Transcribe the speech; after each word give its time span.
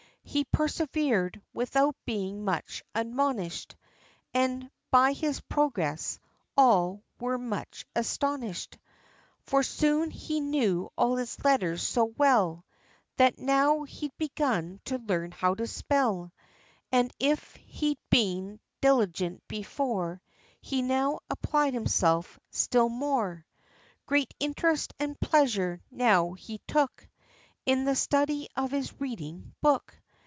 33 0.23 0.33
He 0.39 0.43
persevered, 0.45 1.41
without 1.53 1.95
being 2.05 2.45
much 2.45 2.83
admonished, 2.95 3.75
And, 4.33 4.69
by 4.89 5.11
his 5.13 5.41
progress, 5.41 6.19
all 6.55 7.03
were 7.19 7.37
much 7.39 7.85
astonished; 7.97 8.77
For 9.41 9.61
soon 9.61 10.09
he 10.09 10.39
knew 10.39 10.89
all 10.97 11.17
his 11.17 11.43
letters 11.43 11.85
so 11.85 12.05
well, 12.05 12.63
That 13.17 13.39
now 13.39 13.83
he'd 13.83 14.15
begun 14.17 14.79
to 14.85 14.99
learn 14.99 15.31
how 15.31 15.55
to 15.55 15.67
spell. 15.67 16.31
And 16.93 17.11
if 17.19 17.55
he'd 17.57 17.99
been 18.09 18.61
diligent 18.79 19.45
before, 19.49 20.21
He 20.61 20.81
now 20.81 21.19
applied 21.29 21.73
himself 21.73 22.39
still 22.51 22.87
more. 22.89 23.45
Great 24.05 24.33
interest 24.39 24.93
and 24.97 25.19
pleasure 25.19 25.81
now 25.89 26.33
he 26.33 26.59
took 26.67 27.05
In 27.65 27.83
the 27.83 27.95
study 27.97 28.47
of 28.55 28.71
his 28.71 29.01
reading 29.01 29.53
book. 29.61 29.93